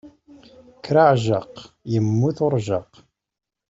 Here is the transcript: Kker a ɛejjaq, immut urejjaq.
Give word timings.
Kker 0.77 0.97
a 1.03 1.03
ɛejjaq, 1.13 1.55
immut 1.95 2.37
urejjaq. 2.45 2.91